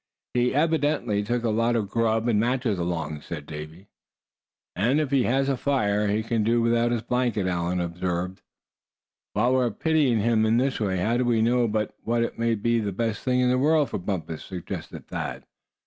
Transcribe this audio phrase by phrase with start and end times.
[0.33, 3.87] "He evidently took a lot of grub and matches along," said Davy.
[4.75, 8.41] "And if he has a fire, he can do without his blanket," Allan observed.
[9.33, 12.55] "While we're pitying him in this way, how do we know but what it may
[12.55, 15.45] be the best thing in the world for Bumpus," suggested Thad.